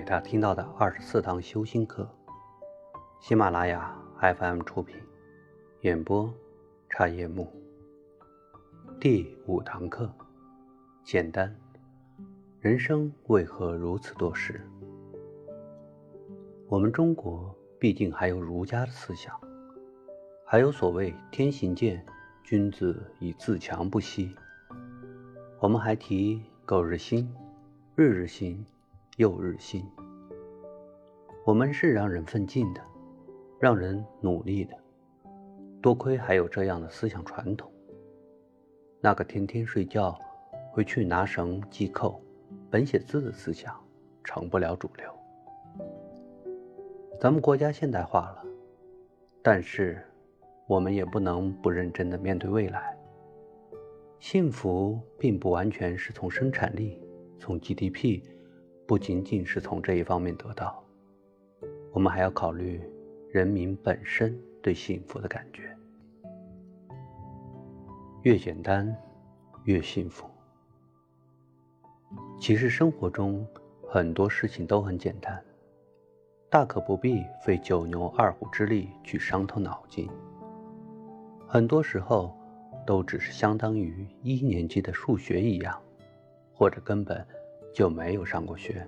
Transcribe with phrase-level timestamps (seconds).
[0.00, 2.08] 给他听到的二十四堂修心课，
[3.20, 4.96] 喜马拉雅 FM 出品，
[5.82, 6.32] 演播
[6.88, 7.52] 茶叶木。
[8.98, 10.10] 第五堂课，
[11.04, 11.54] 简单，
[12.60, 14.66] 人生为何如此多事？
[16.66, 19.38] 我们中国毕竟还有儒家的思想，
[20.46, 22.02] 还有所谓天行健，
[22.42, 24.34] 君子以自强不息。
[25.58, 27.30] 我们还提苟日新，
[27.94, 28.64] 日日新。
[29.16, 29.84] 又日新，
[31.44, 32.80] 我们是让人奋进的，
[33.58, 34.74] 让人努力的。
[35.82, 37.70] 多亏还有这样的思想传统。
[39.00, 40.18] 那个天天睡觉，
[40.72, 42.22] 回去拿绳系扣，
[42.70, 43.74] 本写字的思想，
[44.24, 45.86] 成不了主流。
[47.20, 48.44] 咱们国家现代化了，
[49.42, 50.02] 但是
[50.66, 52.96] 我们也不能不认真的面对未来。
[54.18, 56.98] 幸福并不完全是从生产力，
[57.38, 58.22] 从 GDP。
[58.90, 60.82] 不仅仅是从这一方面得到，
[61.92, 62.82] 我们还要考虑
[63.30, 65.72] 人民本身对幸福的感觉。
[68.22, 68.92] 越简单，
[69.62, 70.28] 越幸福。
[72.40, 73.46] 其实生活中
[73.88, 75.40] 很多事情都很简单，
[76.48, 80.10] 大可不必费九牛二虎之力去伤透脑筋。
[81.46, 82.36] 很多时候，
[82.84, 85.80] 都只是相当于一年级的数学一样，
[86.52, 87.24] 或者根本。
[87.72, 88.86] 就没有上过学，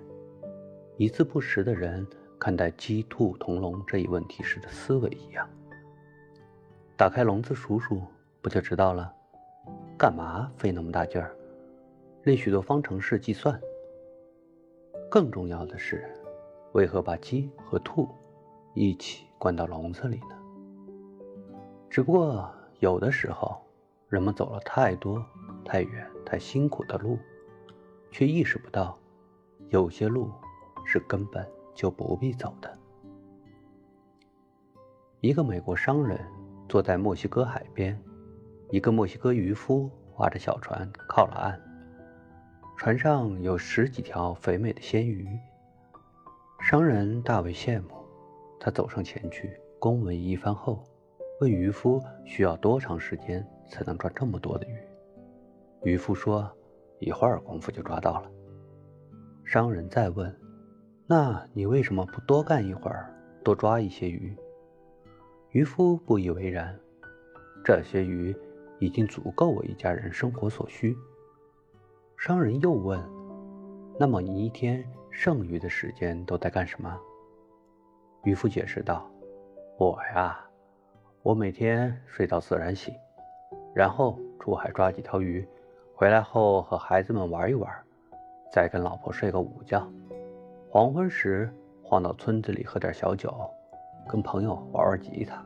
[0.96, 2.06] 一字不识的人
[2.38, 5.48] 看待鸡兔同笼这一问题时的思维一样。
[6.96, 8.02] 打开笼子数数，
[8.40, 9.12] 不就知道了？
[9.96, 11.34] 干嘛费那么大劲儿，
[12.24, 13.60] 练许多方程式计算？
[15.10, 16.04] 更重要的是，
[16.72, 18.08] 为何把鸡和兔
[18.74, 20.36] 一起关到笼子里呢？
[21.88, 23.60] 只不过有的时候，
[24.08, 25.24] 人们走了太多、
[25.64, 27.18] 太远、太辛苦的路。
[28.12, 28.96] 却意识不到，
[29.70, 30.30] 有些路
[30.84, 32.78] 是根本就不必走的。
[35.20, 36.20] 一个美国商人
[36.68, 37.98] 坐在墨西哥海边，
[38.70, 41.58] 一个墨西哥渔夫划着小船靠了岸，
[42.76, 45.26] 船上有十几条肥美的鲜鱼。
[46.60, 47.94] 商人大为羡慕，
[48.60, 50.84] 他走上前去恭维一番后，
[51.40, 54.76] 问渔夫需要多长时间才能抓这么多的鱼。
[55.84, 56.54] 渔夫说。
[57.02, 58.30] 一会儿功夫就抓到了。
[59.44, 60.32] 商人再问
[61.04, 64.32] ：“那你为什么不多干一会儿，多抓一些鱼？”
[65.50, 66.78] 渔夫不以为然
[67.64, 68.34] ：“这些鱼
[68.78, 70.96] 已经足够我一家人生活所需。”
[72.16, 73.02] 商人又问
[73.98, 76.96] ：“那么你一天剩余的时间都在干什么？”
[78.22, 79.10] 渔夫解释道
[79.76, 80.38] ：“我呀，
[81.24, 82.94] 我每天睡到自然醒，
[83.74, 85.44] 然后出海抓几条鱼。”
[86.02, 87.72] 回来后和孩子们玩一玩，
[88.50, 89.88] 再跟老婆睡个午觉。
[90.68, 91.48] 黄昏时
[91.80, 93.32] 晃到村子里喝点小酒，
[94.08, 95.40] 跟朋友玩玩吉他。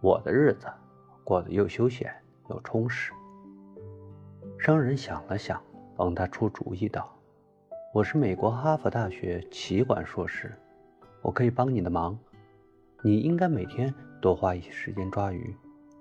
[0.00, 0.66] 我的日子
[1.22, 2.12] 过得又休闲
[2.50, 3.12] 又充实。
[4.58, 5.62] 商人想了想，
[5.96, 7.16] 帮他出主意道
[7.94, 10.58] ：“我是美国哈佛大学企管硕士，
[11.22, 12.18] 我可以帮你的忙。
[13.00, 15.56] 你应该每天多花一些时间抓鱼，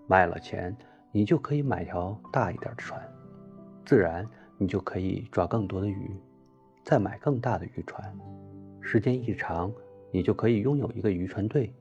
[0.08, 0.76] 卖了钱，
[1.12, 3.00] 你就可以买条大一点的船。”
[3.88, 4.28] 自然，
[4.58, 6.12] 你就可以抓更多的鱼，
[6.84, 8.14] 再买更大的渔船。
[8.82, 9.72] 时间一长，
[10.12, 11.74] 你就可以拥有一个渔船队。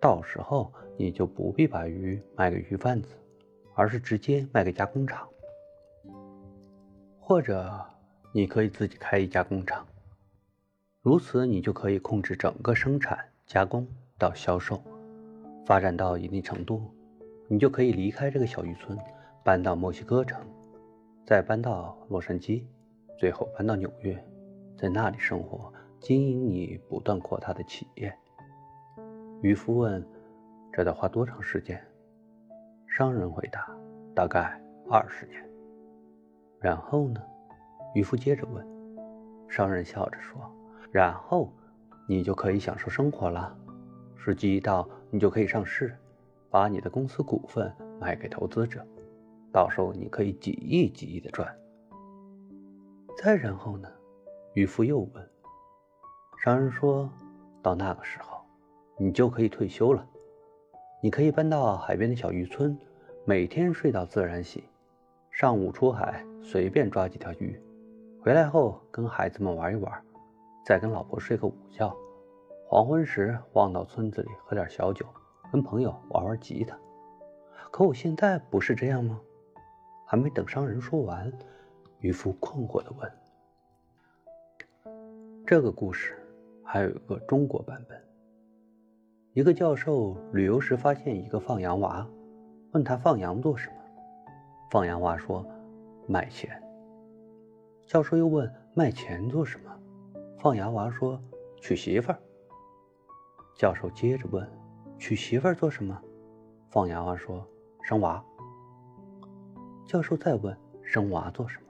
[0.00, 3.14] 到时候，你就不必把鱼卖给鱼贩子，
[3.74, 5.28] 而是直接卖给加工厂。
[7.20, 7.80] 或者，
[8.32, 9.86] 你可以自己开一家工厂。
[11.02, 13.16] 如此，你就可以控制整个生产、
[13.46, 13.86] 加工
[14.18, 14.82] 到销售。
[15.64, 16.92] 发展到一定程度，
[17.46, 18.98] 你就可以离开这个小渔村，
[19.44, 20.44] 搬到墨西哥城。
[21.24, 22.64] 再搬到洛杉矶，
[23.16, 24.12] 最后搬到纽约，
[24.76, 28.12] 在那里生活，经营你不断扩大的企业。
[29.40, 30.04] 渔夫问
[30.72, 31.80] ：“这得花多长时间？”
[32.86, 33.70] 商人回答
[34.14, 34.60] ：“大概
[34.90, 35.42] 二十年。”
[36.60, 37.20] 然后呢？
[37.94, 38.66] 渔夫接着问。
[39.48, 40.40] 商人笑着说
[40.90, 41.52] ：“然后
[42.08, 43.56] 你就可以享受生活了。
[44.16, 45.96] 时机一到，你就可以上市，
[46.50, 48.84] 把你的公司股份卖给投资者。”
[49.52, 51.46] 到时候你可以几亿几亿的赚。
[53.22, 53.88] 再然后呢？
[54.54, 55.30] 渔夫又问。
[56.42, 57.08] 商人说
[57.62, 58.40] ：“到那个时候，
[58.96, 60.04] 你就可以退休了。
[61.02, 62.76] 你可以搬到海边的小渔村，
[63.24, 64.62] 每天睡到自然醒，
[65.30, 67.60] 上午出海随便抓几条鱼，
[68.22, 70.02] 回来后跟孩子们玩一玩，
[70.64, 71.94] 再跟老婆睡个午觉。
[72.68, 75.06] 黄昏时望到村子里喝点小酒，
[75.52, 76.76] 跟朋友玩玩吉他。
[77.70, 79.20] 可我现在不是这样吗？”
[80.12, 81.32] 还没等商人说完，
[82.00, 83.10] 渔夫困惑地问
[85.46, 86.22] ：“这个故事
[86.62, 87.98] 还有一个中国版本。
[89.32, 92.06] 一个教授旅游时发现一个放羊娃，
[92.72, 93.76] 问他放羊做什么？
[94.70, 95.46] 放羊娃说
[96.06, 96.62] ：“卖钱。”
[97.88, 99.74] 教授又问：“卖钱做什么？”
[100.38, 101.18] 放羊娃说
[101.62, 102.18] ：“娶媳妇儿。”
[103.56, 104.46] 教授接着问
[105.00, 105.98] ：“娶媳妇儿做什么？”
[106.68, 107.42] 放羊娃说
[107.80, 108.22] ：“生娃。”
[109.86, 111.66] 教授再问：“生娃做什么？”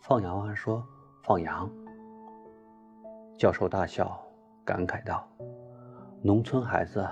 [0.00, 0.86] 放羊娃说
[1.22, 1.70] ：“放羊。”
[3.36, 4.20] 教授大笑，
[4.64, 5.28] 感慨道
[6.22, 7.06] ：“农村孩子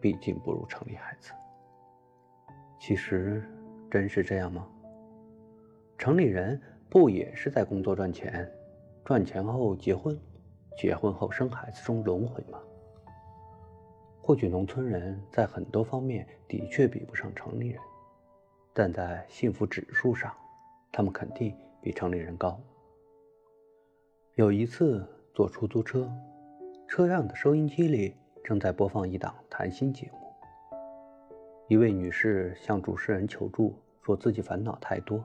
[0.00, 1.32] 毕竟不如城里孩子。”
[2.78, 3.42] 其实，
[3.90, 4.66] 真是这样吗？
[5.98, 8.50] 城里人不也是在工作赚钱，
[9.04, 10.18] 赚钱后结婚，
[10.76, 12.58] 结婚后生孩子中轮回吗？
[14.22, 17.80] 或许农村人在很多方面的确比不上城里人，
[18.72, 20.32] 但在幸福指数上，
[20.92, 22.60] 他们肯定比城里人高。
[24.34, 26.10] 有一次坐出租车，
[26.88, 28.14] 车上的收音机里
[28.44, 30.18] 正在播放一档谈心节目。
[31.68, 35.24] 一位女士向主持人求助，说自己烦恼太多，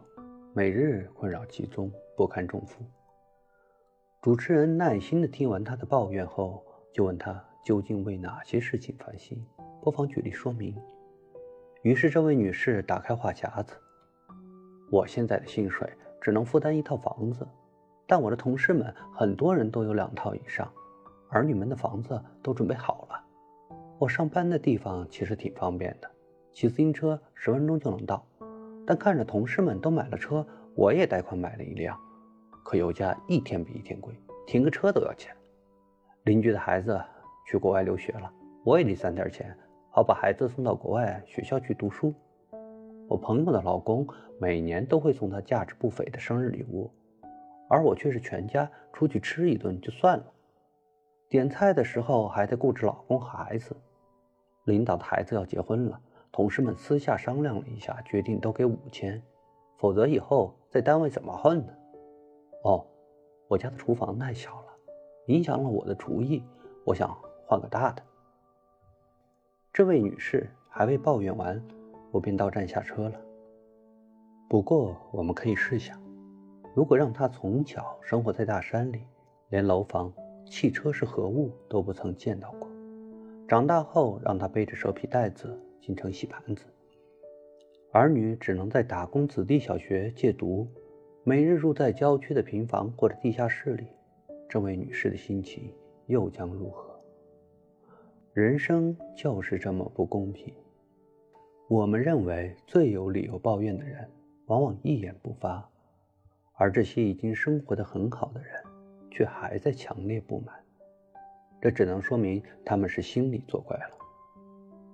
[0.54, 2.84] 每日困扰其中，不堪重负。
[4.22, 6.64] 主持人耐心地听完她的抱怨后，
[6.94, 7.44] 就问她。
[7.64, 9.44] 究竟为哪些事情烦心？
[9.82, 10.78] 不妨举例说明。
[11.86, 13.76] 于是，这位女士打开话匣子
[14.90, 15.88] ：“我现在的薪水
[16.20, 17.48] 只能负担一套房子，
[18.08, 20.68] 但我的同事们很多人都有两套以上，
[21.30, 23.24] 儿女们的房子都准备好了。
[24.00, 26.10] 我上班的地方其实挺方便的，
[26.54, 28.26] 骑自行车十分钟就能到。
[28.88, 30.44] 但看着同事们都买了车，
[30.74, 31.96] 我也贷款买了一辆，
[32.64, 34.12] 可油价一天比一天贵，
[34.48, 35.32] 停个车都要钱。
[36.24, 37.00] 邻居的孩子……”
[37.46, 38.34] 去国外留学了，
[38.64, 39.56] 我也得攒点钱，
[39.96, 42.14] 好把孩子送到国外学校去读书。
[43.08, 44.06] 我朋友的老公
[44.38, 46.92] 每年都会送她价值不菲的生日礼物，
[47.70, 50.26] 而我却是全家出去吃一顿就算了，
[51.30, 53.74] 点菜的时候还得顾着老公孩子。
[54.66, 55.98] 领导的孩子要结婚了，
[56.30, 59.24] 同事们私下商量了一下，决定都给五千，
[59.78, 61.74] 否则以后在单位怎么混呢？
[62.66, 62.86] 哦，
[63.48, 64.68] 我家的厨房太小了，
[65.28, 66.44] 影响了我的厨艺，
[66.84, 67.18] 我想。
[67.48, 68.02] 换个大的。
[69.76, 71.62] 这位女士还未抱怨完，
[72.10, 73.20] 我便到站下车了。
[74.48, 76.02] 不过，我们可以试想，
[76.74, 79.02] 如果让她从小生活在大山里，
[79.50, 80.14] 连楼房、
[80.46, 82.70] 汽车是何物都不曾见到过，
[83.50, 86.64] 长大后让她背着蛇皮袋子进城洗盘子，
[87.92, 90.66] 儿女只能在打工子弟小学借读，
[91.26, 93.88] 每日住在郊区的平房或者地下室里，
[94.48, 95.70] 这位女士的心情
[96.06, 96.85] 又将如何？
[98.36, 100.54] 人生就是这么不公平。
[101.70, 104.06] 我们认为最有理由抱怨的人，
[104.48, 105.66] 往往一言不发，
[106.56, 108.62] 而这些已经生活的很好的人，
[109.10, 110.54] 却还在强烈不满。
[111.62, 113.96] 这只能说明他们是心理作怪了。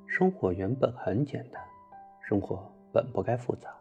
[0.05, 1.59] 生活原本很简单，
[2.21, 3.75] 生活本不该复杂，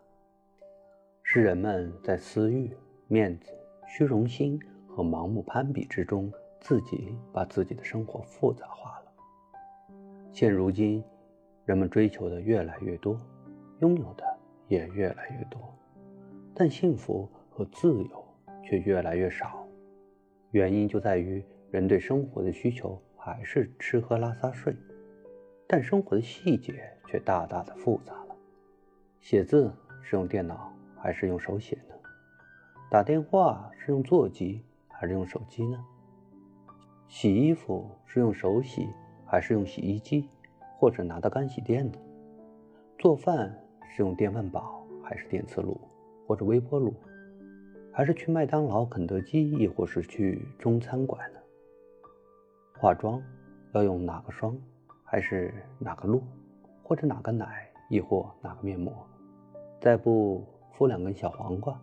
[1.22, 2.74] 是人们在私欲、
[3.08, 3.52] 面子、
[3.86, 9.09] 虚荣心和盲目攀比之中，自己把自己的生活复杂化了。
[10.32, 11.02] 现如今，
[11.64, 13.20] 人们追求的越来越多，
[13.80, 14.24] 拥有的
[14.68, 15.60] 也越来越多，
[16.54, 18.24] 但幸福和自由
[18.62, 19.66] 却越来越少。
[20.52, 24.74] 原因就在于人对生活的需求还是吃喝拉撒睡，
[25.66, 28.36] 但生活的细节却大大的复杂了。
[29.20, 29.72] 写字
[30.02, 31.94] 是用电脑还是用手写呢？
[32.88, 35.84] 打电话是用座机还是用手机呢？
[37.08, 38.88] 洗衣服是用手洗？
[39.30, 40.28] 还是用洗衣机，
[40.76, 41.98] 或者拿到干洗店的。
[42.98, 43.56] 做饭
[43.88, 45.80] 是用电饭煲，还是电磁炉，
[46.26, 46.92] 或者微波炉，
[47.92, 51.38] 还是去麦当劳、肯德基，亦或是去中餐馆呢？
[52.80, 53.22] 化妆
[53.72, 54.58] 要用哪个霜，
[55.04, 56.20] 还是哪个露，
[56.82, 58.92] 或者哪个奶，亦或哪个面膜？
[59.80, 61.80] 再不敷两根小黄瓜。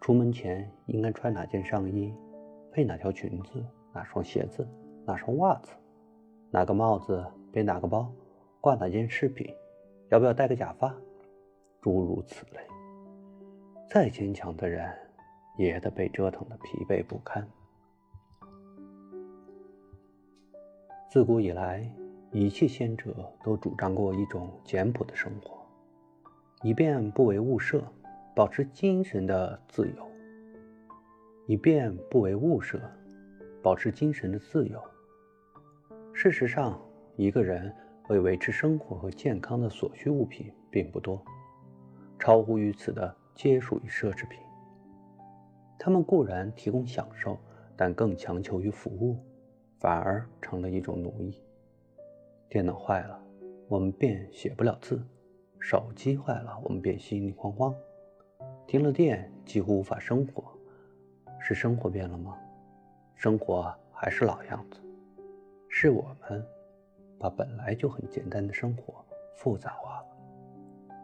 [0.00, 2.14] 出门前应该穿哪件上衣，
[2.70, 3.60] 配哪条裙子，
[3.92, 4.64] 哪双鞋子，
[5.04, 5.72] 哪双袜子？
[6.50, 8.10] 哪个帽子背哪个包，
[8.60, 9.54] 挂哪件饰品，
[10.08, 10.94] 要不要戴个假发，
[11.82, 12.60] 诸如此类。
[13.90, 14.90] 再坚强的人，
[15.58, 17.46] 也得被折腾得疲惫不堪。
[21.10, 21.86] 自古以来，
[22.32, 23.14] 一切先者
[23.44, 25.58] 都主张过一种简朴的生活，
[26.62, 27.82] 以便不为物设，
[28.34, 30.02] 保持精神的自由；
[31.46, 32.80] 以便不为物设，
[33.62, 34.82] 保持精神的自由。
[36.20, 36.76] 事实上，
[37.14, 37.72] 一个人
[38.08, 41.24] 为维持生活和健康的所需物品并不多，
[42.18, 44.40] 超乎于此的皆属于奢侈品。
[45.78, 47.38] 他们固然提供享受，
[47.76, 49.16] 但更强求于服务，
[49.78, 51.40] 反而成了一种奴役。
[52.48, 53.22] 电脑坏了，
[53.68, 54.96] 我们便写不了字；
[55.60, 57.72] 手机坏了，我们便心里慌慌；
[58.66, 60.42] 停了电，几乎无法生活。
[61.38, 62.36] 是生活变了吗？
[63.14, 64.80] 生活还是老样子？
[65.80, 66.44] 是我们
[67.20, 69.04] 把本来就很简单的生活
[69.36, 70.98] 复杂化了。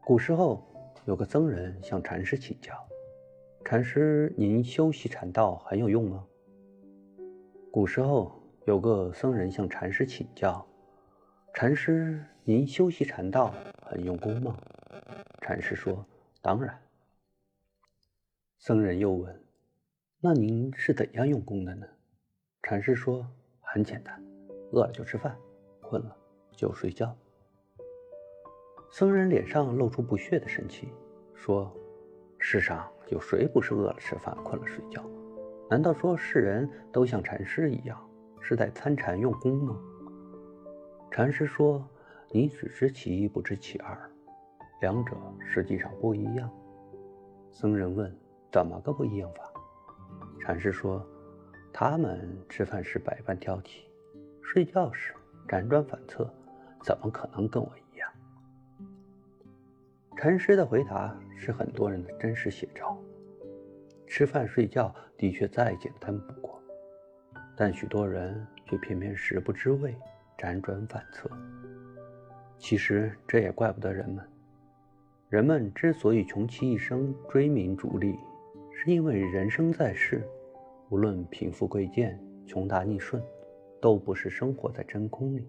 [0.00, 0.66] 古时候
[1.04, 2.74] 有个僧人向禅师请教。
[3.62, 6.24] 禅师，您修习禅道很有用吗？
[7.70, 8.32] 古时候
[8.64, 10.66] 有个僧人向禅师请教
[11.52, 14.56] ：“禅师，您修习禅道很用功吗？”
[15.44, 16.06] 禅师说
[16.40, 16.74] ：“当然。”
[18.56, 19.44] 僧人又问
[20.22, 21.86] ：“那您是怎样用功的呢？”
[22.64, 23.26] 禅师说
[23.74, 24.22] ：“很简单，
[24.70, 25.36] 饿了就吃饭，
[25.82, 26.16] 困了
[26.52, 27.12] 就睡觉。”
[28.88, 30.88] 僧人脸上露出不屑的神情，
[31.34, 31.74] 说
[32.38, 35.04] ：“世上……”有谁不是饿了吃饭，困了睡觉？
[35.68, 38.00] 难道说世人都像禅师一样，
[38.40, 39.76] 是在参禅用功吗？
[41.10, 41.84] 禅师说
[42.30, 43.98] ：“你只知其一，不知其二，
[44.80, 46.48] 两者实际上不一样。”
[47.50, 48.16] 僧人问
[48.52, 49.52] ：“怎么个不一样法？”
[50.40, 51.04] 禅师说
[51.76, 53.80] ：“他们吃饭时百般挑剔，
[54.40, 55.12] 睡觉时
[55.48, 56.32] 辗转反侧，
[56.84, 58.08] 怎么可能跟我一样？”
[60.16, 62.96] 禅师的回答是很多人的真实写照。
[64.06, 66.62] 吃饭睡觉的确再简单不过，
[67.56, 69.96] 但许多人却偏偏食不知味，
[70.38, 71.28] 辗转反侧。
[72.56, 74.24] 其实这也怪不得人们。
[75.28, 78.16] 人们之所以穷其一生追名逐利，
[78.72, 80.22] 是因为人生在世，
[80.90, 83.22] 无论贫富贵贱、穷达逆顺，
[83.80, 85.48] 都不是生活在真空里。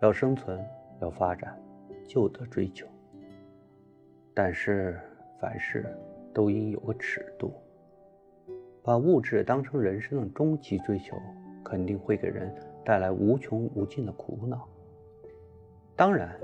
[0.00, 0.64] 要生存，
[1.00, 1.60] 要发展，
[2.06, 2.86] 就得追求。
[4.34, 5.00] 但是
[5.40, 5.86] 凡事。
[6.34, 7.52] 都应有个尺度。
[8.82, 11.16] 把物质当成人生的终极追求，
[11.64, 12.54] 肯定会给人
[12.84, 14.68] 带来无穷无尽的苦恼。
[15.96, 16.38] 当然，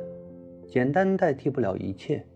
[0.66, 2.26] 简单代替不了一切。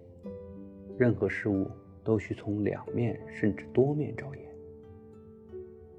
[0.97, 1.67] 任何事物
[2.05, 4.48] 都需从两面甚至多面着眼。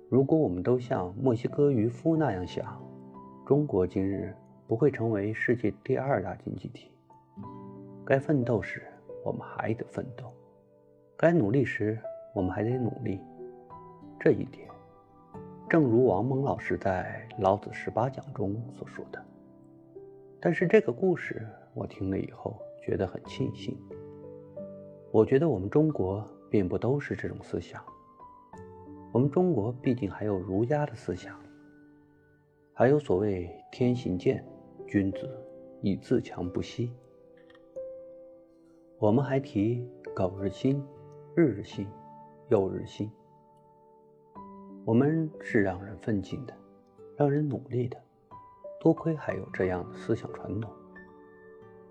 [0.10, 2.82] 如果我们都像墨西哥渔夫那样想，
[3.46, 4.36] 中国今日
[4.68, 6.92] 不会成为世界第二大经济体。
[8.04, 8.82] 该奋斗时，
[9.24, 10.34] 我们还得奋斗。
[11.16, 12.00] 该努力时，
[12.34, 13.22] 我们还得努力。
[14.20, 14.68] 这一点，
[15.70, 19.24] 正如王蒙老师在《老子十八讲》中所说的。
[20.40, 23.78] 但是这个故事我听了以后，觉得很庆幸。
[25.12, 27.80] 我觉得我们中国并不都是这种思想。
[29.12, 31.36] 我们中国毕竟还有儒家的思想，
[32.74, 34.46] 还有所谓“天行健，
[34.88, 35.28] 君子
[35.82, 36.94] 以自强不息”。
[39.00, 39.84] 我们还提
[40.16, 40.84] “苟日新”。
[41.36, 41.88] 日日新，
[42.50, 43.10] 又日新。
[44.84, 46.54] 我们是让人奋进的，
[47.16, 47.98] 让人努力的。
[48.80, 50.70] 多亏还有这样的思想传统。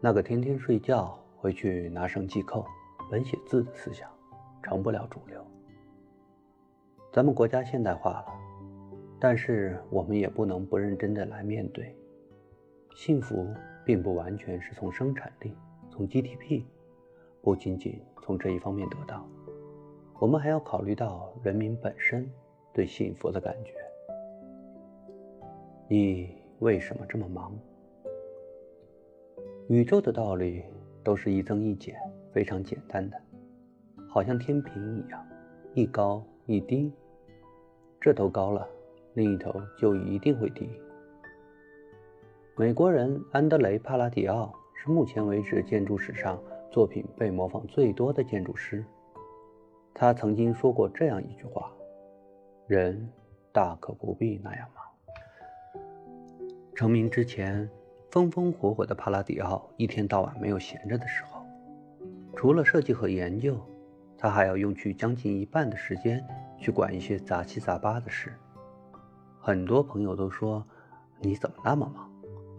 [0.00, 2.64] 那个天天睡觉，回去拿绳系扣，
[3.10, 4.10] 本写字的思想，
[4.62, 5.44] 成不了主流。
[7.10, 8.26] 咱们国家现代化了，
[9.18, 11.94] 但是我们也不能不认真的来面对。
[12.94, 13.46] 幸福
[13.84, 15.54] 并不完全是从生产力、
[15.90, 16.64] 从 GDP，
[17.40, 19.26] 不仅仅从这一方面得到。
[20.18, 22.28] 我们还要考虑到人民本身
[22.74, 23.72] 对幸福的感觉。
[25.88, 27.56] 你为什么这么忙？
[29.68, 30.62] 宇宙的道理
[31.02, 31.96] 都是一增一减，
[32.32, 33.20] 非常简单的，
[34.08, 35.26] 好像天平一样，
[35.74, 36.90] 一高一低，
[38.00, 38.66] 这头高了，
[39.12, 40.66] 另一头就一定会低。
[42.56, 48.82] 美国人安德雷·帕拉迪奥是目前为止建筑史上作品被模仿最多的建筑师。
[49.92, 51.70] 他曾经说过这样一句话
[52.66, 53.10] ：“人
[53.52, 55.82] 大可不必那样忙。”
[56.74, 57.68] 成名之前，
[58.10, 61.42] 风风火火的帕拉迪奥一天到晚没有闲着的时候，
[62.34, 63.54] 除了设计和研究，
[64.18, 66.22] 他还要用去将近一半的时间
[66.58, 68.34] 去管一些杂七杂八的事。
[69.40, 70.66] 很多朋友都说
[71.22, 72.10] ：“你怎么那么忙？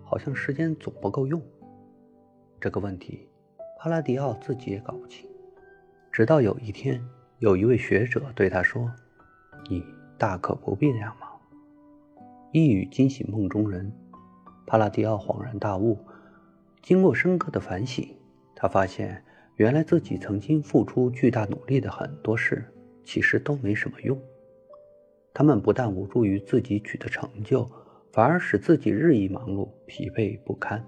[0.03, 1.39] 好像时间总不够用。”
[2.59, 3.29] 这个问题，
[3.77, 5.29] 帕拉迪奥自己也搞不清。
[6.11, 6.99] 直到有一天。
[7.39, 8.91] 有一位学者对他说
[9.69, 9.81] ：“你
[10.17, 11.29] 大可不必那样忙。”
[12.51, 13.89] 一语惊醒梦中人，
[14.67, 15.97] 帕拉迪奥恍然大悟。
[16.81, 18.13] 经过深刻的反省，
[18.53, 19.23] 他发现
[19.59, 22.63] 原来自己曾经付出巨大努力的很多事，
[23.03, 24.17] 其实都没什么用。
[25.33, 27.69] 他们不但无助于自己取得成就，
[28.13, 30.81] 反而使自己日益忙碌、疲惫不堪。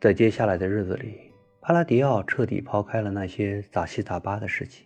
[0.00, 1.30] 在接下来的日子里，
[1.60, 4.84] 帕拉迪奥彻底抛开了那些杂七杂八的事情。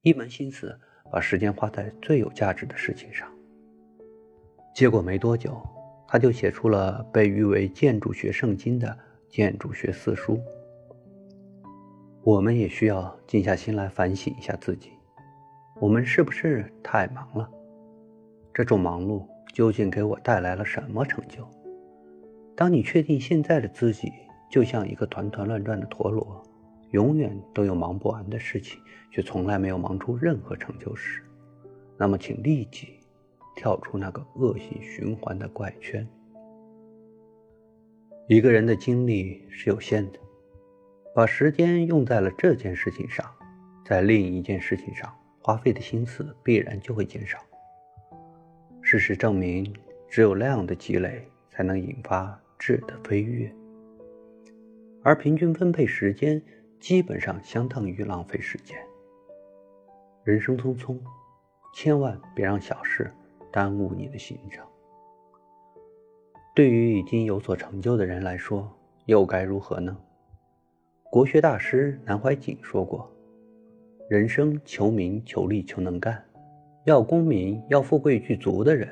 [0.00, 0.74] 一门心思
[1.12, 3.30] 把时间花在最有价值的事情上。
[4.74, 5.60] 结果没多久，
[6.08, 8.88] 他就写出了被誉为建筑学圣经的
[9.28, 10.36] 《建筑学四书》。
[12.24, 14.92] 我们也需要静下心来反省一下自己，
[15.78, 17.46] 我们是不是太忙了？
[18.54, 21.46] 这种忙碌究竟给我带来了什么成就？
[22.56, 24.10] 当你确定现在的自己
[24.50, 26.42] 就像一个团团乱转的陀螺，
[26.92, 31.22] 永远都有忙不完的事情，却从来没有忙出任何成就时，
[31.98, 32.88] 那么请立即
[33.54, 36.08] 跳出那个恶性循环的怪圈。
[38.28, 40.18] 一个人的精力是有限的。
[41.14, 43.24] 把时间用在了这件事情上，
[43.84, 47.38] 在另一件事情上花费的心思必然就会减少。
[48.82, 49.72] 事实证明，
[50.08, 53.48] 只有量的积累才能引发质的飞跃，
[55.04, 56.42] 而平均分配时间
[56.80, 58.76] 基本上相当于浪费时间。
[60.24, 60.98] 人生匆匆，
[61.72, 63.08] 千万别让小事
[63.52, 64.66] 耽误你的行程。
[66.56, 69.96] 对于已经有所成就的人来说，又该如何呢？
[71.14, 73.08] 国学大师南怀瑾说过
[74.10, 76.20] ：“人生求名、求利、求能干，
[76.86, 78.88] 要功名、要富贵具足的人，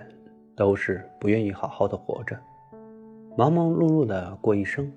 [0.55, 2.39] 都是不愿意好好的活着，
[3.37, 4.89] 忙忙碌碌的过一生，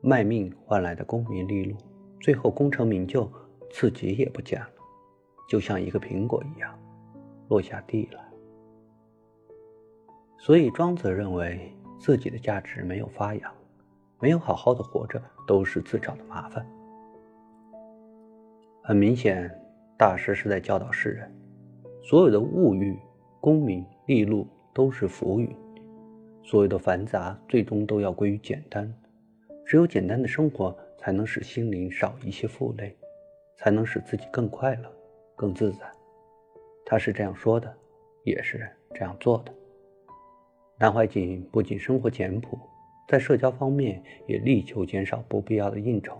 [0.00, 1.76] 卖命换来的功名利禄，
[2.18, 3.30] 最后功成名就，
[3.70, 4.68] 自己也不见了，
[5.46, 6.74] 就像一个苹果一样，
[7.48, 8.24] 落下地来。
[10.38, 13.52] 所以庄子认为自己的价值没有发扬。”
[14.20, 16.66] 没有好好的活着，都是自找的麻烦。
[18.82, 19.50] 很明显，
[19.96, 21.34] 大师是在教导世人：
[22.02, 22.98] 所有的物欲、
[23.40, 25.48] 功名利禄都是浮云，
[26.42, 28.92] 所有的繁杂最终都要归于简单。
[29.64, 32.94] 只有简单的生活，才能使心灵少一些负累，
[33.56, 34.92] 才能使自己更快乐、
[35.34, 35.90] 更自在。
[36.84, 37.74] 他是这样说的，
[38.24, 39.52] 也是这样做的。
[40.78, 42.58] 南怀瑾不仅生活简朴。
[43.06, 46.16] 在社交方面也力求减少不必要的应酬。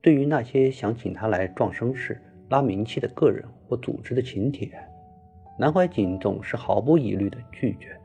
[0.00, 4.70] 对于那些想请他来壮声势、拉名气的个人或组织的请帖，
[5.58, 7.98] 南怀瑾总是毫不疑虑地拒绝。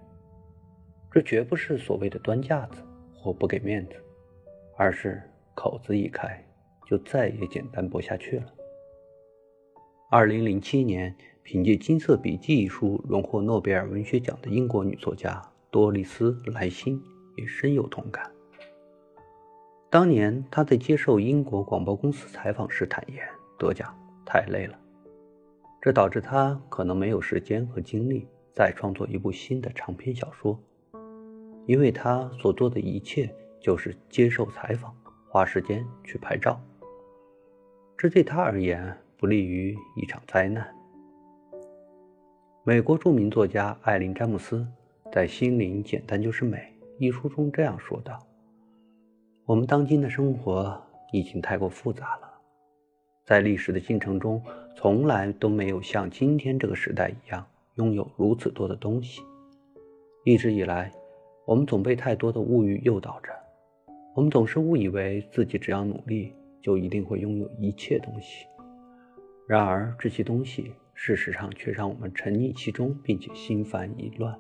[1.12, 2.82] 这绝不是所谓的端架子
[3.14, 3.96] 或不给面子，
[4.78, 5.22] 而是
[5.54, 6.44] 口子一开，
[6.88, 8.46] 就再也简单不下去了。
[10.10, 17.02] 二零零七年，凭借《金色笔记》一书荣获诺贝尔文学奖的英国女作家多丽丝·莱辛。
[17.36, 18.30] 也深有同感。
[19.90, 23.28] 当年他在接受英国广播公司采访时坦言，
[23.60, 23.94] 得奖
[24.26, 24.80] 太累了，
[25.82, 30.58] 这导致他可能没有时间和精力再创作一部新的长篇小说，
[31.66, 34.96] 因为他所做的一切就是接受采访，
[35.30, 36.58] 花时间去拍照。
[37.98, 40.66] 这对他而言不利于一场灾难。
[42.64, 44.66] 美国著名作家艾琳·詹姆斯
[45.12, 46.58] 在《心灵简单就是美》。
[47.02, 48.20] 一书中这样说道
[49.48, 50.80] ：“我们当今的生活
[51.12, 52.32] 已经太过复杂了，
[53.26, 54.40] 在历史的进程中，
[54.76, 59.24] 从来都没有像今天这个时代一样拥有如此多的东西。
[60.26, 60.92] 一直以来，
[61.48, 63.34] 我们总被太多的物欲诱导着，
[64.16, 68.46] 我们总是误以为自己只要努力，就一定会拥有一切东西。
[69.48, 74.40] 然而，这些东西事实上却让我们沉溺其中，并且心烦意乱。”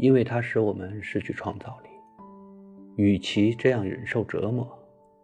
[0.00, 1.90] 因为它使我们失去创造力，
[2.96, 4.66] 与其这样忍受折磨，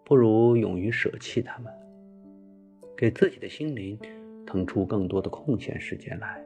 [0.04, 1.72] 不如勇于舍弃它们，
[2.94, 3.98] 给自己的心灵
[4.46, 6.44] 腾出更多的空闲时间来，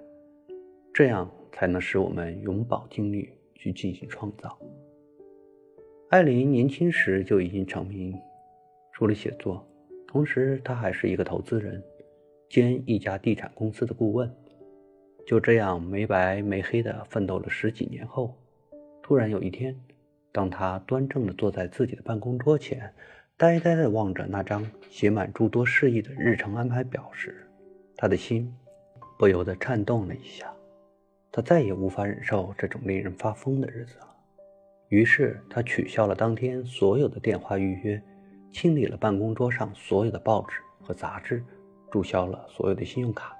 [0.94, 4.56] 这样才能使我们永葆精力去进行创造。
[6.10, 8.16] 艾琳年轻时就已经成名，
[8.92, 9.66] 除了写作，
[10.06, 11.82] 同时她还是一个投资人，
[12.48, 14.32] 兼一家地产公司的顾问。
[15.30, 18.36] 就这样没白没黑的奋斗了十几年后，
[19.00, 19.72] 突然有一天，
[20.32, 22.92] 当他端正地坐在自己的办公桌前，
[23.36, 27.46] 呆呆地望着那张写满诸多事宜的日程安排表时，
[27.96, 28.52] 他的心
[29.20, 30.52] 不由得颤动了一下。
[31.30, 34.08] 他再也无法忍受这种令人发疯的日子了。
[34.88, 38.02] 于是他取消了当天所有的电话预约，
[38.50, 41.40] 清理了办公桌上所有的报纸和杂志，
[41.88, 43.36] 注销了所有的信用卡。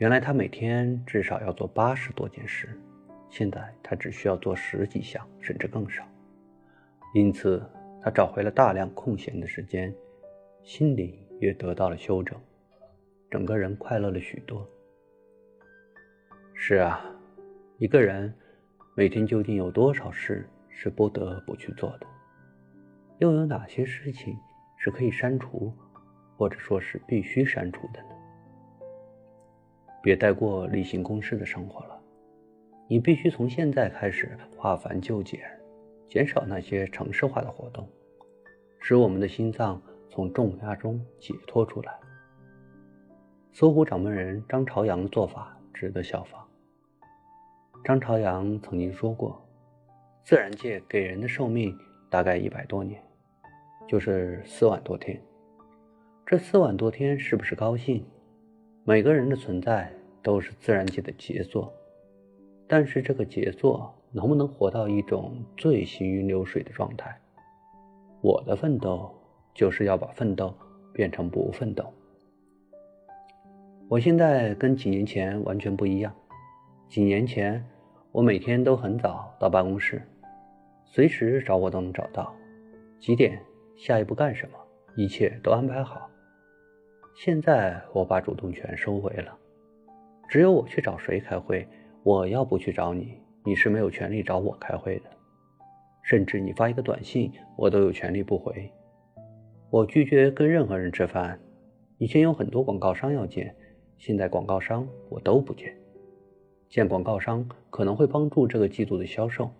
[0.00, 2.74] 原来他每天至少要做八十多件事，
[3.28, 6.02] 现在他只需要做十几项，甚至更少。
[7.12, 7.62] 因此，
[8.00, 9.94] 他找回了大量空闲的时间，
[10.62, 12.34] 心灵也得到了休整，
[13.30, 14.66] 整个人快乐了许多。
[16.54, 17.04] 是啊，
[17.76, 18.32] 一个人
[18.96, 22.06] 每天究竟有多少事是不得不去做的？
[23.18, 24.34] 又有哪些事情
[24.78, 25.70] 是可以删除，
[26.38, 28.08] 或者说是必须删除的呢？
[30.02, 32.00] 别再过例行公事的生活了。
[32.88, 35.40] 你必须从现在开始化繁就简，
[36.08, 37.88] 减少那些城市化的活动，
[38.80, 41.92] 使我们的心脏从重压中解脱出来。
[43.52, 46.46] 搜狐掌门人张朝阳的做法值得效仿。
[47.84, 49.40] 张朝阳曾经说过
[50.24, 51.76] ：“自然界给人的寿命
[52.08, 53.02] 大概一百多年，
[53.88, 55.20] 就是四万多天。
[56.26, 58.04] 这四万多天是不是高兴？
[58.84, 61.72] 每个人的存在都是自然界的杰作，
[62.66, 67.14] 但是这个杰作能不能活到一种最行云流水的状态？
[68.22, 69.14] 我的奋斗
[69.54, 70.54] 就是要把奋斗
[70.94, 71.84] 变成不奋斗。”
[73.86, 76.14] 我现在跟几年前完全不一样。
[76.88, 77.64] 几年前，
[78.12, 80.02] 我每天都很早到办公室，
[80.84, 82.34] 随时找我都能找到。
[82.98, 83.40] 几点，
[83.76, 84.58] 下一步干什么，
[84.96, 86.09] 一切都安排好。
[87.22, 89.38] 现在我把主动权收回了，
[90.26, 91.68] 只有我去找谁开会，
[92.02, 95.10] 我要不去找你，你是没有权利找我开会的。
[96.02, 98.72] 甚至你发一个短信，我都有权利不回。
[99.68, 101.38] 我拒绝跟任何人吃饭。
[101.98, 103.54] 以前有很多广告商要见。
[103.98, 105.76] 现在广告商我都不见，
[106.70, 109.50] 见广告商可能会帮助这个季度的销售，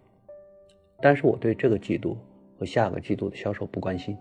[1.02, 2.16] 但是我对这个季度
[2.58, 4.16] 和下个季度的销售不关心，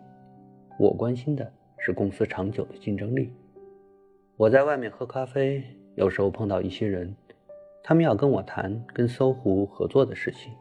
[0.78, 1.50] 我关心的
[1.80, 3.32] 是公司长久的竞争力。
[4.36, 5.64] 我在外面喝咖啡，
[5.96, 7.16] 有时候碰到一些人，
[7.84, 10.54] 他们要跟我谈跟搜狐合作的事情，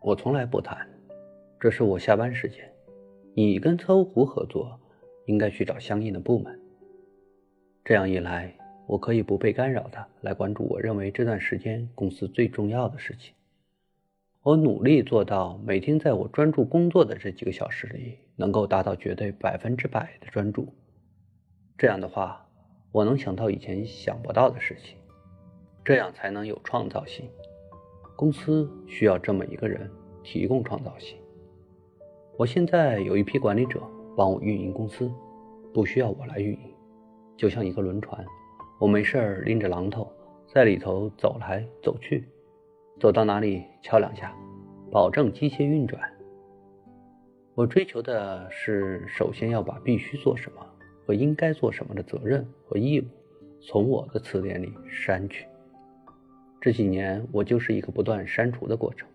[0.00, 0.86] 我从来不谈，
[1.58, 2.70] 这是我下班时间。
[3.34, 4.78] 你跟搜狐合作，
[5.26, 6.60] 应该去找相应的部门，
[7.84, 8.54] 这样一来。
[8.86, 13.34] 我可以不被干扰的来关注我认为这段时间公司最重要的事情。
[14.42, 20.72] 我努力做到每天在我专注工作的这几个小时里，能够达到绝对百分之百的专注。
[21.76, 22.46] 这样的话，
[22.92, 24.96] 我能想到以前想不到的事情，
[25.84, 27.28] 这样才能有创造性。
[28.16, 29.90] 公司需要这么一个人
[30.22, 31.18] 提供创造性。
[32.36, 33.82] 我现在有一批管理者
[34.16, 35.10] 帮我运营公司，
[35.72, 36.74] 不需要我来运营，
[37.36, 38.24] 就像一个轮船。
[38.80, 40.08] 我没事儿拎着榔头
[40.46, 42.28] 在里头走来走去，
[43.00, 44.32] 走到哪里敲两下，
[44.90, 46.00] 保证机械运转。
[47.56, 50.66] 我追求的是，首先要把必须做什么
[51.06, 53.04] 和应该做什么的责任和义务
[53.62, 55.46] 从我的词典里删去。
[56.60, 59.08] 这几年我就是一个不断删除的过程，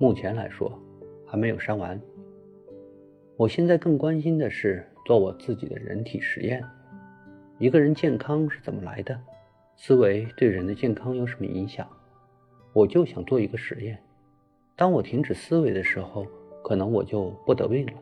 [0.00, 0.76] 目前来说
[1.24, 2.00] 还没有删完。
[3.36, 6.60] 我现在更关心的是做我自己的人体实验。
[7.60, 9.16] 一个人健康是怎么来的？
[9.76, 11.88] 思维对人的健康有什么影响？
[12.72, 13.96] 我就想做一个实验。
[14.74, 16.26] 当我停止思维的时候，
[16.64, 17.92] 可能我就不得病了，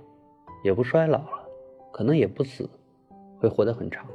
[0.62, 1.48] 也不衰老了，
[1.90, 2.70] 可能也不死，
[3.40, 4.06] 会活得很长，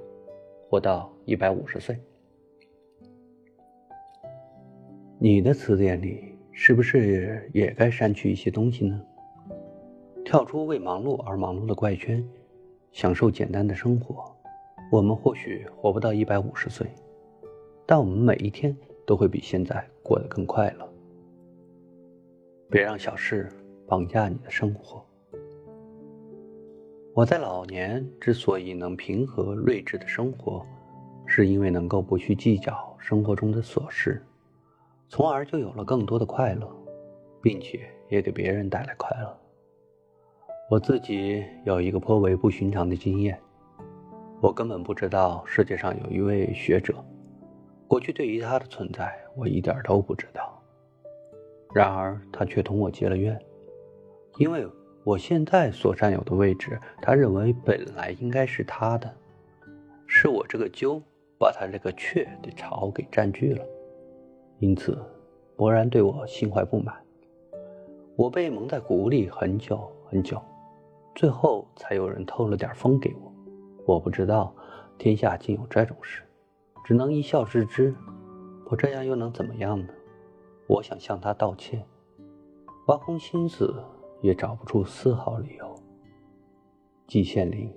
[0.69, 1.99] 活到一百五十岁。
[5.19, 9.03] 你的词典里是不是也该删去一些东西呢？
[10.23, 12.25] 跳出为忙碌而忙碌的怪圈，
[12.93, 14.33] 享受简单的生活。
[14.89, 16.87] 我们或许活不到一百五十岁，
[17.85, 18.73] 但我们每一天
[19.05, 20.89] 都会比现在过得更快乐。
[22.69, 23.49] 别让小事
[23.87, 25.03] 绑架你的生活。
[27.13, 30.63] 我在老年之所以能平和睿智的生活，
[31.25, 34.23] 是因为能够不去计较生活中的琐事，
[35.09, 36.69] 从而就有了更多的快乐，
[37.41, 39.35] 并且也给别人带来快乐。
[40.69, 43.39] 我自己有一个颇为不寻常的经验。
[44.41, 46.93] 我根本不知道世界上有一位学者，
[47.87, 50.61] 过去对于他的存在，我一点都不知道。
[51.73, 53.39] 然而他却同我结了怨，
[54.37, 54.67] 因为
[55.03, 59.11] 我现在所占有的位置，他认为本来应该是他的，
[60.05, 61.01] 是我这个鸠
[61.39, 63.65] 把他这个雀的巢给占据了，
[64.59, 64.97] 因此
[65.55, 66.95] 勃然对我心怀不满。
[68.15, 70.41] 我被蒙在鼓里很久很久，
[71.15, 73.31] 最后才有人透了点风给我。
[73.85, 74.53] 我不知道
[74.97, 76.21] 天下竟有这种事，
[76.83, 77.95] 只能一笑置之。
[78.69, 79.87] 我这样又能怎么样呢？
[80.67, 81.85] 我想向他道歉，
[82.87, 83.73] 挖空心思
[84.21, 85.75] 也找不出丝毫理由。
[87.07, 87.73] 季羡林，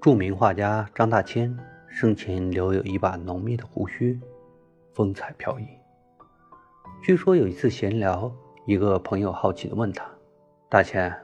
[0.00, 1.56] 著名画家张大千
[1.88, 4.18] 生前留有一把浓密的胡须，
[4.92, 5.66] 风采飘逸。
[7.02, 8.32] 据说有一次闲聊，
[8.66, 10.04] 一个朋友好奇地问他
[10.68, 11.14] ：“大千。”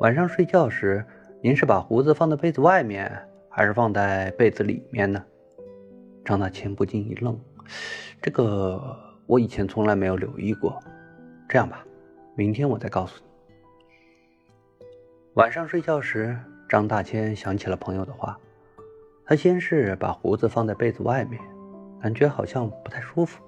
[0.00, 1.06] 晚上睡觉时，
[1.40, 3.10] 您是把胡子放在被子外面，
[3.48, 5.24] 还是放在被子里面呢？
[6.24, 7.38] 张大千不禁一愣，
[8.20, 10.82] 这个我以前从来没有留意过。
[11.48, 11.84] 这样吧，
[12.34, 13.30] 明天我再告诉你。
[15.34, 18.38] 晚上睡觉时，张大千想起了朋友的话，
[19.24, 21.40] 他先是把胡子放在被子外面，
[22.00, 23.42] 感觉好像不太舒服，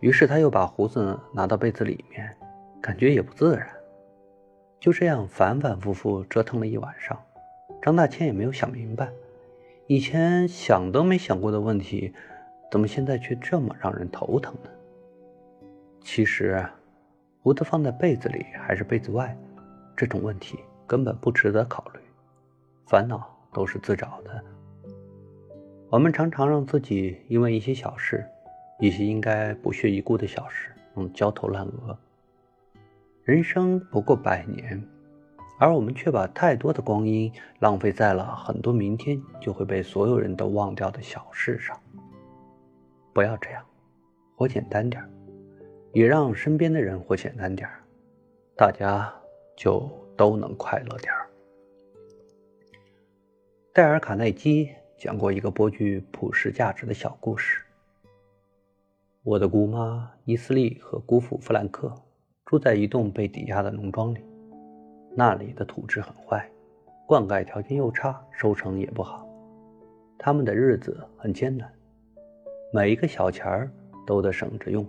[0.00, 2.36] 于是他又把胡子拿到被子里面，
[2.80, 3.68] 感觉也不自然。
[4.78, 7.20] 就这样反反复复折腾了一晚上，
[7.82, 9.10] 张大千也没有想明白，
[9.86, 12.14] 以前想都没想过的问题，
[12.70, 14.70] 怎么现在却这么让人头疼呢？
[16.06, 16.64] 其实，
[17.42, 19.36] 胡子放在被子里还是被子外，
[19.96, 22.00] 这种问题根本不值得考虑，
[22.86, 24.44] 烦恼都是自找的。
[25.90, 28.24] 我们常常让自己因为一些小事，
[28.78, 31.98] 一些应该不屑一顾的小事，弄焦头烂额。
[33.24, 34.80] 人生不过百年，
[35.58, 41.76] 而我们却把太多的光阴浪费在了很多明天就会被所有人都忘掉的小事上。
[43.12, 43.64] 不要这样，
[44.36, 45.10] 活简单点儿
[45.96, 47.80] 也让身边的人活简单点儿
[48.54, 49.10] 大家
[49.56, 51.26] 就都能快乐点儿
[53.72, 54.68] 戴尔·卡耐基。
[54.98, 57.62] 讲过一个颇具普世价值的小故事。
[59.22, 61.94] 我的姑妈伊斯利和姑父弗兰克
[62.44, 64.20] 住在一栋被抵押的农庄里，
[65.14, 66.46] 那里的土质很坏，
[67.06, 69.26] 灌溉条件又差，收成也不好。
[70.18, 71.70] 他们的日子很艰难，
[72.70, 73.70] 每一个小钱儿
[74.06, 74.86] 都得省着用。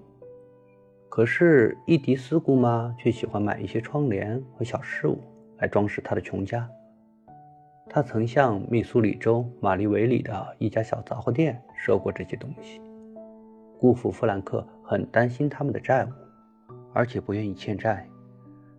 [1.09, 5.19] 可是伊迪丝姑妈却喜欢买一些窗帘和小饰物
[5.57, 6.69] 来装饰她的穷家。
[7.89, 12.81] 她曾向密苏里州马利维里的一家小杂货店赊过这些东西。
[13.79, 16.09] 姑父弗兰克很担心他们的债务，
[16.93, 18.07] 而且不愿意欠债，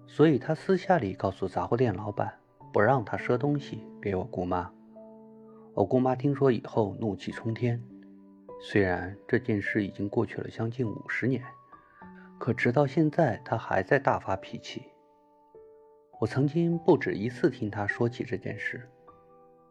[0.06, 2.32] 所以他私下里告诉杂货店老板，
[2.72, 4.70] 不让他赊东西给我姑妈。
[5.74, 7.80] 我姑妈听说以后怒气冲天。
[8.60, 11.42] 虽然这件事已经过去了将近五十年，
[12.38, 14.82] 可直到现在，他还在大发脾气。
[16.20, 18.88] 我曾经不止一次听他说起这件事。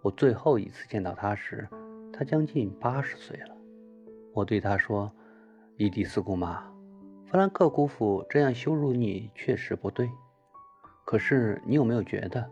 [0.01, 1.67] 我最后一次见到他时，
[2.13, 3.57] 他将近八十岁了。
[4.33, 5.11] 我对他说
[5.75, 6.63] ：“伊迪丝姑妈，
[7.25, 10.09] 弗兰克姑父这样羞辱你确实不对。
[11.05, 12.49] 可是你有没有觉得，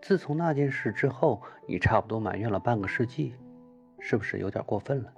[0.00, 3.34] 自从那件事之后，你差不多埋怨了半个世纪，
[3.98, 5.12] 是不是有点过分了？”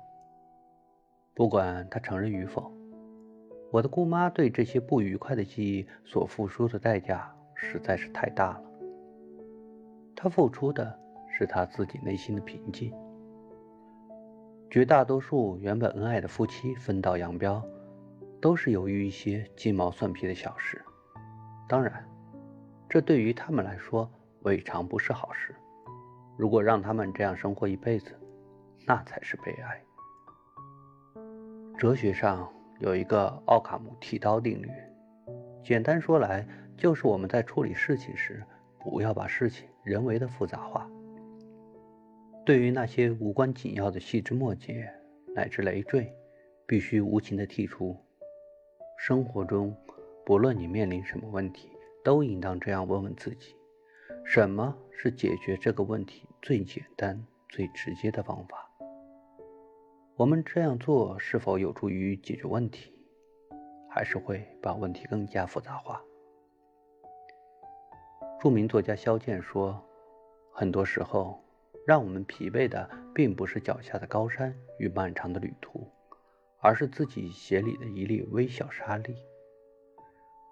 [1.34, 2.72] 不管他承认与否，
[3.76, 8.62] 我的姑妈对这些不愉快的记忆所付出的代价实在是太大了。
[10.14, 10.98] 她付出的。
[11.38, 12.90] 是她自己内心的平静。
[14.70, 17.62] 绝大多数原本恩爱的夫妻分道扬镳，
[18.40, 20.82] 都是由于一些鸡毛蒜皮的小事。
[21.68, 22.08] 当然，
[22.88, 24.10] 这对于他们来说
[24.40, 25.54] 未尝不是好事。
[26.38, 28.18] 如果让他们这样生活一辈子，
[28.86, 29.84] 那才是悲哀。
[31.76, 34.70] 哲学上有一个奥卡姆剃刀定律，
[35.62, 38.44] 简单说来，就是我们在处理事情时，
[38.78, 40.88] 不要把事情人为的复杂化。
[42.44, 44.88] 对于那些无关紧要的细枝末节
[45.34, 46.12] 乃至累赘，
[46.66, 47.96] 必须无情的剔除。
[48.98, 49.74] 生活中，
[50.24, 51.70] 不论你面临什么问题，
[52.04, 53.56] 都应当这样问问自己：
[54.24, 58.65] 什么是解决这个问题最简单、最直接的方法？
[60.16, 62.90] 我们这样做是否有助于解决问题，
[63.90, 66.00] 还是会把问题更加复杂化？
[68.40, 69.78] 著名作家萧剑说
[70.50, 71.42] ：“很多时候。”
[71.86, 75.86] 让我们疲惫的，并不是脚下的高山与漫长的旅途，
[76.58, 79.14] 而是自己鞋里的一粒微小沙粒。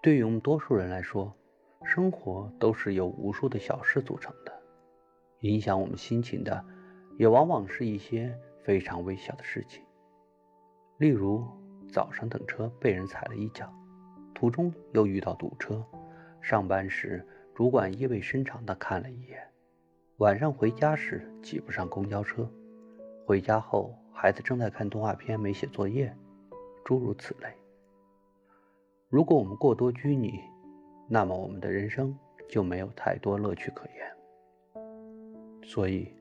[0.00, 1.34] 对于我们多数人来说，
[1.82, 4.52] 生活都是由无数的小事组成的，
[5.40, 6.64] 影响我们心情的，
[7.18, 9.84] 也往往是一些非常微小的事情。
[10.96, 11.46] 例如，
[11.92, 13.72] 早上等车被人踩了一脚，
[14.34, 15.84] 途中又遇到堵车，
[16.40, 17.24] 上班时
[17.54, 19.38] 主管意味深长地看了一眼。
[20.16, 22.50] 晚上回家时挤不上公交车，
[23.26, 26.16] 回家后孩子正在看动画片没写作业，
[26.84, 27.48] 诸如此类。
[29.08, 30.40] 如果我们过多拘泥，
[31.08, 32.16] 那么我们的人生
[32.48, 34.84] 就没有太多乐趣可言。
[35.64, 36.14] 所以，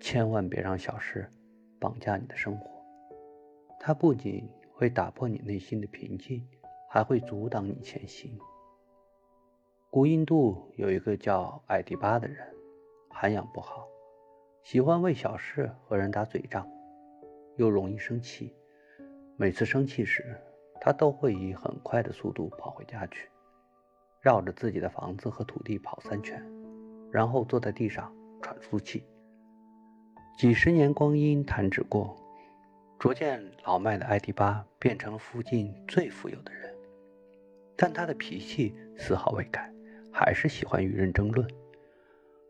[0.00, 1.28] 千万别让小事
[1.80, 2.70] 绑架你的生活，
[3.80, 6.46] 它不仅会打破你内心的平静，
[6.88, 8.38] 还会阻挡你前行。
[9.90, 12.46] 古印度有一个叫艾迪巴的人。
[13.12, 13.88] 涵养不好，
[14.62, 16.66] 喜欢为小事和人打嘴仗，
[17.56, 18.54] 又容易生气。
[19.36, 20.40] 每次生气时，
[20.80, 23.28] 他都会以很快的速度跑回家去，
[24.20, 26.40] 绕着自己的房子和土地跑三圈，
[27.10, 29.04] 然后坐在地上喘粗气。
[30.36, 32.16] 几十年光阴弹指过，
[32.98, 36.74] 逐渐老迈的艾迪巴变成了附近最富有的人，
[37.76, 39.70] 但他的脾气丝毫未改，
[40.10, 41.46] 还是喜欢与人争论。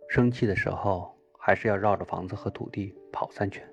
[0.08, 3.68] 生气的时候，还是要绕着房子和土地跑三圈。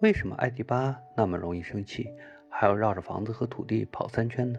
[0.00, 2.08] 为什么艾迪巴那么容易生气，
[2.48, 4.58] 还要绕着房子和土地跑三圈呢？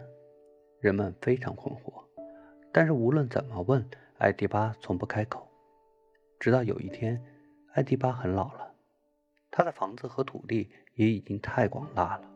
[0.80, 2.04] 人们非常困惑。
[2.72, 3.84] 但是无论怎么问，
[4.20, 5.48] 艾迪巴从不开口。
[6.40, 7.22] 直到有一天，
[7.80, 8.74] 艾迪巴很老了，
[9.50, 12.30] 他的房子和土地也已经太广大了。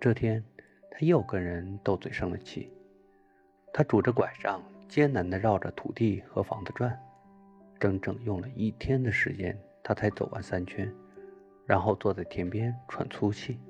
[0.00, 0.42] 这天，
[0.90, 2.72] 他又跟人斗嘴生了气。
[3.74, 6.98] 他拄着拐杖，艰难地绕着土地和房子转，
[7.78, 10.90] 整整用了一天的时间，他才走完三圈，
[11.66, 13.60] 然后坐在田边喘粗气。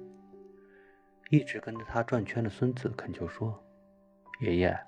[1.28, 3.60] 一直跟着他转圈的孙子恳求说
[4.40, 4.78] ：“爷爷。”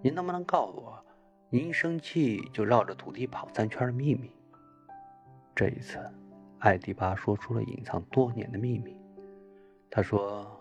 [0.00, 1.04] 您能不能告诉我，
[1.48, 4.30] 您一生气就绕着土地跑三圈的秘密？
[5.60, 5.98] 这一次，
[6.60, 8.96] 艾迪巴说出了隐藏多年的秘密。
[9.90, 10.58] 他说：“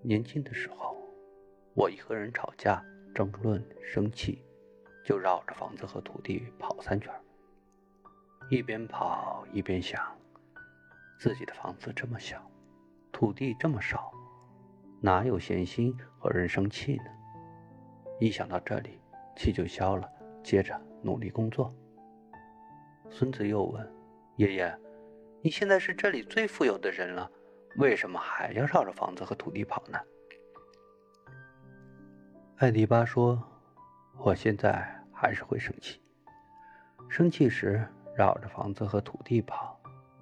[0.00, 0.96] 年轻的时候，
[1.74, 2.82] 我一和人吵架、
[3.14, 4.42] 争论、生气，
[5.04, 7.12] 就绕着房子和土地跑三圈。
[8.48, 10.02] 一边跑一边想，
[11.18, 12.40] 自己的房子这么小，
[13.12, 14.10] 土地这么少，
[14.98, 17.04] 哪有闲心和人生气呢？”
[18.18, 18.98] 一想到这里，
[19.36, 20.10] 气就消了。
[20.42, 21.70] 接着努力工作。
[23.10, 23.86] 孙子又问
[24.38, 24.72] ：“爷爷，
[25.42, 27.28] 你现在是这里最富有的人了，
[27.74, 29.98] 为什么还要绕着房子和土地跑呢？”
[32.58, 33.42] 艾迪巴说
[34.16, 36.00] ：“我现在还是会生气。
[37.08, 37.84] 生气时
[38.16, 39.76] 绕着房子和土地跑，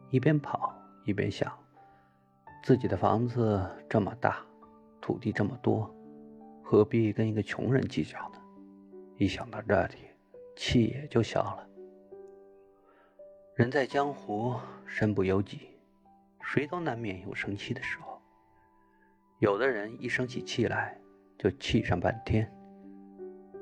[0.08, 0.74] 一边跑
[1.04, 1.52] 一边想，
[2.62, 4.38] 自己的房子这么大，
[4.98, 5.94] 土地这么多。”
[6.64, 8.40] 何必跟一个穷人计较呢？
[9.18, 9.96] 一想到这里，
[10.56, 11.68] 气也就消了。
[13.56, 15.70] 人在江湖，身不由己，
[16.42, 18.20] 谁都难免有生气的时候。
[19.38, 20.94] 有的人一生起气来
[21.38, 22.52] 就气上半天，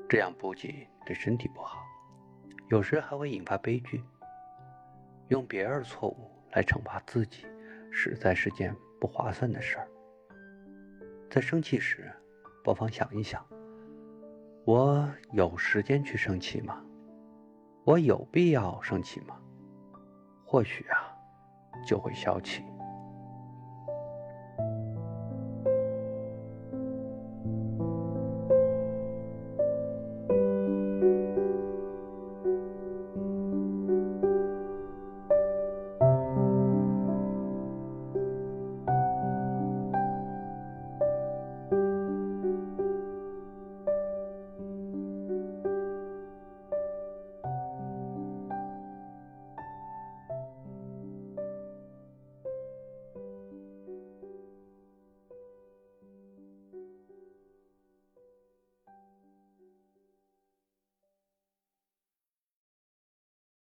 [0.09, 1.81] 这样不仅对身体不好，
[2.67, 4.03] 有时还会引发悲剧。
[5.29, 7.45] 用别人的错误来惩罚自己，
[7.89, 9.87] 实在是件不划算的事儿。
[11.29, 12.11] 在生气时，
[12.65, 13.41] 不妨想一想：
[14.65, 16.83] 我有时间去生气吗？
[17.85, 19.39] 我有必要生气吗？
[20.55, 21.11] 或许啊，
[21.85, 22.63] 就会消气。